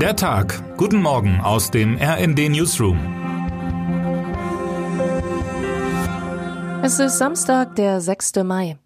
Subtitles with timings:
[0.00, 0.76] Der Tag.
[0.76, 2.98] Guten Morgen aus dem RND Newsroom.
[6.82, 8.34] Es ist Samstag, der 6.
[8.44, 8.76] Mai.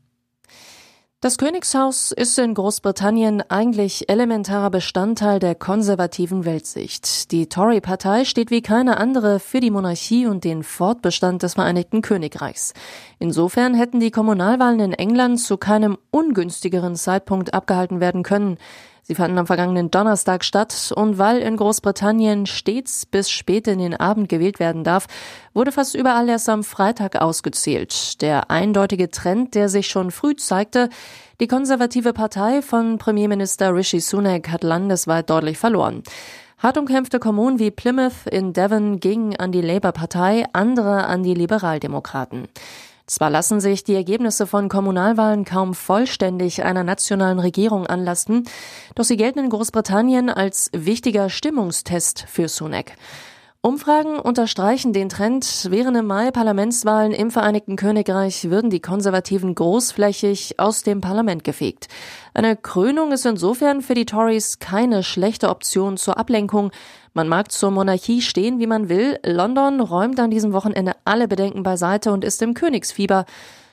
[1.20, 7.32] Das Königshaus ist in Großbritannien eigentlich elementarer Bestandteil der konservativen Weltsicht.
[7.32, 12.72] Die Tory-Partei steht wie keine andere für die Monarchie und den Fortbestand des Vereinigten Königreichs.
[13.18, 18.58] Insofern hätten die Kommunalwahlen in England zu keinem ungünstigeren Zeitpunkt abgehalten werden können.
[19.02, 23.94] Sie fanden am vergangenen Donnerstag statt und weil in Großbritannien stets bis spät in den
[23.94, 25.06] Abend gewählt werden darf,
[25.54, 28.20] wurde fast überall erst am Freitag ausgezählt.
[28.22, 30.88] Der eindeutige Trend, der sich schon früh zeigte,
[31.40, 36.02] die konservative Partei von Premierminister Rishi Sunak hat landesweit deutlich verloren.
[36.58, 42.48] Hart umkämpfte Kommunen wie Plymouth in Devon gingen an die Labour-Partei, andere an die Liberaldemokraten.
[43.10, 48.44] Zwar lassen sich die Ergebnisse von Kommunalwahlen kaum vollständig einer nationalen Regierung anlasten,
[48.94, 52.92] doch sie gelten in Großbritannien als wichtiger Stimmungstest für Sunak.
[53.62, 55.66] Umfragen unterstreichen den Trend.
[55.68, 61.88] Während im Mai Parlamentswahlen im Vereinigten Königreich würden die Konservativen großflächig aus dem Parlament gefegt.
[62.32, 66.70] Eine Krönung ist insofern für die Tories keine schlechte Option zur Ablenkung.
[67.12, 69.18] Man mag zur Monarchie stehen, wie man will.
[69.26, 73.26] London räumt an diesem Wochenende alle Bedenken beiseite und ist im Königsfieber.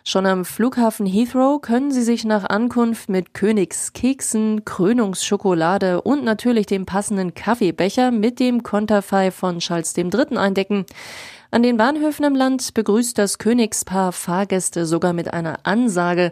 [0.10, 6.86] Schon am Flughafen Heathrow können Sie sich nach Ankunft mit Königskeksen, Krönungsschokolade und natürlich dem
[6.86, 10.38] passenden Kaffeebecher mit dem Konterfei von Charles III.
[10.38, 10.86] eindecken.
[11.52, 16.32] An den Bahnhöfen im Land begrüßt das Königspaar Fahrgäste sogar mit einer Ansage.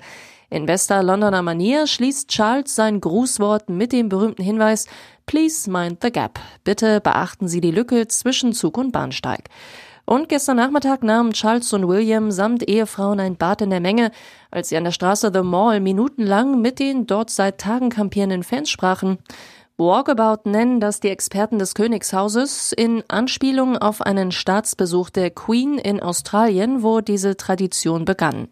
[0.49, 4.85] In bester Londoner Manier schließt Charles sein Grußwort mit dem berühmten Hinweis
[5.25, 6.39] Please mind the gap.
[6.63, 9.49] Bitte beachten Sie die Lücke zwischen Zug und Bahnsteig.
[10.05, 14.11] Und gestern Nachmittag nahmen Charles und William samt Ehefrauen ein Bad in der Menge,
[14.51, 18.69] als sie an der Straße The Mall minutenlang mit den dort seit Tagen kampierenden Fans
[18.69, 19.17] sprachen.
[19.77, 25.99] Walkabout nennen das die Experten des Königshauses in Anspielung auf einen Staatsbesuch der Queen in
[25.99, 28.47] Australien, wo diese Tradition begann.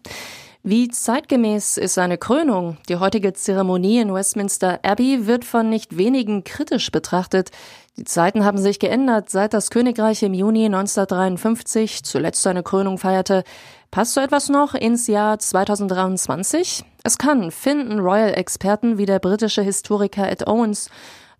[0.66, 2.78] Wie zeitgemäß ist seine Krönung?
[2.88, 7.50] Die heutige Zeremonie in Westminster Abbey wird von nicht wenigen kritisch betrachtet.
[7.98, 13.44] Die Zeiten haben sich geändert, seit das Königreich im Juni 1953 zuletzt seine Krönung feierte.
[13.90, 16.82] Passt so etwas noch ins Jahr 2023?
[17.02, 20.88] Es kann, finden Royal-Experten wie der britische Historiker Ed Owens.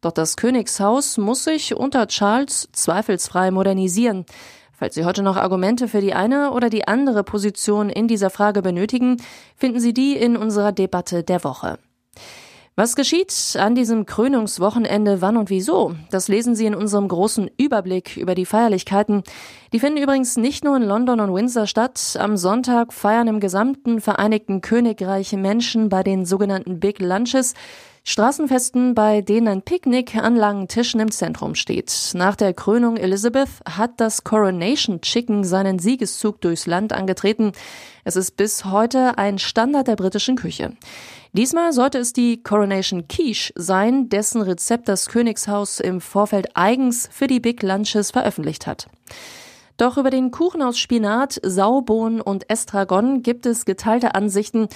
[0.03, 4.27] Doch das Königshaus muss sich unter Charles zweifelsfrei modernisieren.
[4.77, 8.61] Falls Sie heute noch Argumente für die eine oder die andere Position in dieser Frage
[8.61, 9.19] benötigen,
[9.57, 11.79] finden Sie die in unserer Debatte der Woche.
[12.77, 15.95] Was geschieht an diesem Krönungswochenende, wann und wieso?
[16.11, 19.23] Das lesen Sie in unserem großen Überblick über die Feierlichkeiten.
[19.75, 22.17] Die finden übrigens nicht nur in London und Windsor statt.
[22.21, 27.55] Am Sonntag feiern im gesamten Vereinigten Königreich Menschen bei den sogenannten Big Lunches.
[28.05, 32.13] Straßenfesten, bei denen ein Picknick an langen Tischen im Zentrum steht.
[32.15, 37.51] Nach der Krönung Elizabeth hat das Coronation Chicken seinen Siegeszug durchs Land angetreten.
[38.05, 40.77] Es ist bis heute ein Standard der britischen Küche.
[41.33, 47.27] Diesmal sollte es die Coronation Quiche sein, dessen Rezept das Königshaus im Vorfeld eigens für
[47.27, 48.87] die Big Lunches veröffentlicht hat.
[49.77, 54.69] Doch über den Kuchen aus Spinat, Saubohnen und Estragon gibt es geteilte Ansichten.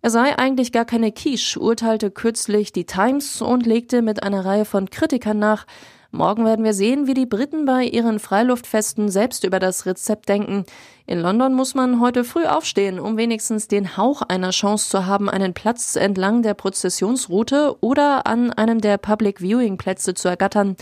[0.00, 4.64] Er sei eigentlich gar keine Quiche, urteilte kürzlich die Times und legte mit einer Reihe
[4.64, 5.66] von Kritikern nach.
[6.10, 10.64] Morgen werden wir sehen, wie die Briten bei ihren Freiluftfesten selbst über das Rezept denken.
[11.06, 15.28] In London muss man heute früh aufstehen, um wenigstens den Hauch einer Chance zu haben,
[15.28, 20.76] einen Platz entlang der Prozessionsroute oder an einem der Public Viewing Plätze zu ergattern.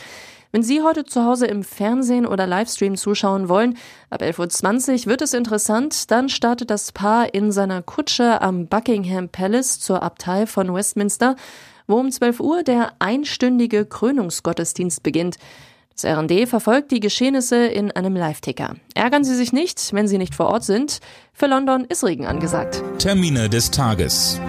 [0.54, 3.76] Wenn Sie heute zu Hause im Fernsehen oder Livestream zuschauen wollen,
[4.08, 9.28] ab 11.20 Uhr wird es interessant, dann startet das Paar in seiner Kutsche am Buckingham
[9.28, 11.34] Palace zur Abtei von Westminster,
[11.88, 15.38] wo um 12 Uhr der einstündige Krönungsgottesdienst beginnt.
[15.92, 18.76] Das RD verfolgt die Geschehnisse in einem Live-Ticker.
[18.94, 21.00] Ärgern Sie sich nicht, wenn Sie nicht vor Ort sind.
[21.32, 22.80] Für London ist Regen angesagt.
[22.98, 24.40] Termine des Tages.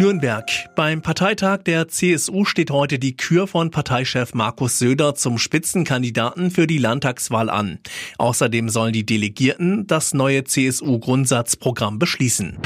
[0.00, 0.46] Nürnberg.
[0.76, 6.66] Beim Parteitag der CSU steht heute die Kür von Parteichef Markus Söder zum Spitzenkandidaten für
[6.66, 7.80] die Landtagswahl an.
[8.16, 12.56] Außerdem sollen die Delegierten das neue CSU-Grundsatzprogramm beschließen.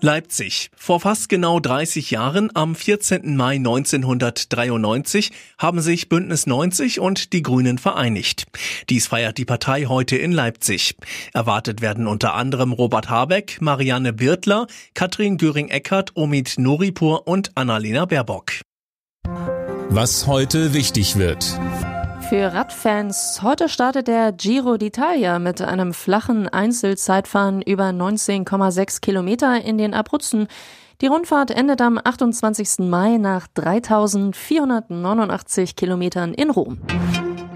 [0.00, 0.70] Leipzig.
[0.76, 3.36] Vor fast genau 30 Jahren, am 14.
[3.36, 8.46] Mai 1993, haben sich Bündnis 90 und die Grünen vereinigt.
[8.88, 10.96] Dies feiert die Partei heute in Leipzig.
[11.32, 18.52] Erwartet werden unter anderem Robert Habeck, Marianne Birtler, Katrin Göring-Eckardt, Omid Noripur und Annalena Baerbock.
[19.88, 21.58] Was heute wichtig wird.
[22.28, 23.40] Für Radfans.
[23.42, 30.48] Heute startet der Giro d'Italia mit einem flachen Einzelzeitfahren über 19,6 Kilometer in den Abruzzen.
[31.00, 32.88] Die Rundfahrt endet am 28.
[32.88, 36.78] Mai nach 3489 Kilometern in Rom.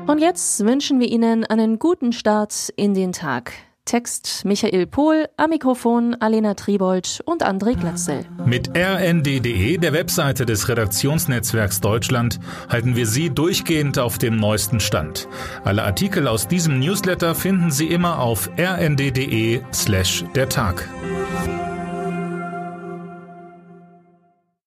[0.06, 3.52] Und jetzt wünschen wir Ihnen einen guten Start in den Tag.
[3.90, 8.24] Text Michael Pohl, am Mikrofon Alena Tribold und André Glatzel.
[8.46, 12.38] Mit rnd.de, der Webseite des Redaktionsnetzwerks Deutschland,
[12.68, 15.26] halten wir Sie durchgehend auf dem neuesten Stand.
[15.64, 20.88] Alle Artikel aus diesem Newsletter finden Sie immer auf rnd.de slash der Tag.